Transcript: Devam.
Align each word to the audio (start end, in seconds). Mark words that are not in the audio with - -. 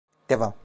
Devam. 0.29 0.53